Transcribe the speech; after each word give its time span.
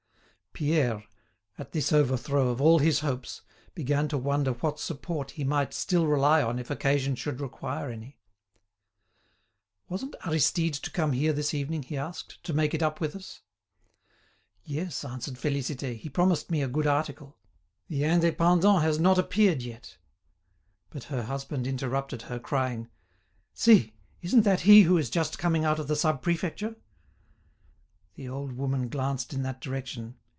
Pierre, 0.53 1.05
at 1.57 1.71
this 1.71 1.93
overthrow 1.93 2.49
of 2.49 2.59
all 2.59 2.79
his 2.79 2.99
hopes, 2.99 3.41
began 3.73 4.09
to 4.09 4.17
wonder 4.17 4.51
what 4.51 4.81
support 4.81 5.31
he 5.31 5.45
might 5.45 5.73
still 5.73 6.05
rely 6.07 6.43
on 6.43 6.59
if 6.59 6.69
occasion 6.69 7.15
should 7.15 7.39
require 7.39 7.89
any. 7.89 8.19
"Wasn't 9.87 10.13
Aristide 10.25 10.73
to 10.73 10.91
come 10.91 11.13
here 11.13 11.31
this 11.31 11.53
evening," 11.53 11.83
he 11.83 11.95
asked, 11.97 12.43
"to 12.43 12.51
make 12.53 12.73
it 12.73 12.83
up 12.83 12.99
with 12.99 13.15
us?" 13.15 13.43
"Yes," 14.65 15.05
answered 15.05 15.35
Félicité. 15.35 15.97
"He 15.97 16.09
promised 16.09 16.51
me 16.51 16.61
a 16.61 16.67
good 16.67 16.85
article. 16.85 17.37
The 17.87 18.01
'Indépendant' 18.03 18.81
has 18.81 18.99
not 18.99 19.17
appeared 19.17 19.61
yet—" 19.61 19.95
But 20.89 21.05
her 21.05 21.23
husband 21.23 21.65
interrupted 21.65 22.23
her, 22.23 22.39
crying: 22.39 22.89
"See! 23.53 23.93
isn't 24.21 24.41
that 24.43 24.59
he 24.59 24.81
who 24.81 24.97
is 24.97 25.09
just 25.09 25.39
coming 25.39 25.63
out 25.63 25.79
of 25.79 25.87
the 25.87 25.95
Sub 25.95 26.21
Prefecture?" 26.21 26.75
The 28.15 28.27
old 28.27 28.51
woman 28.51 28.89
glanced 28.89 29.31
in 29.33 29.43
that 29.43 29.61
direction. 29.61 30.17